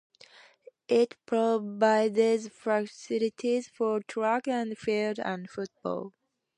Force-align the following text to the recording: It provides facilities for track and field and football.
It 0.87 1.15
provides 1.27 2.47
facilities 2.47 3.67
for 3.67 4.01
track 4.01 4.47
and 4.47 4.75
field 4.75 5.19
and 5.19 5.47
football. 5.47 6.13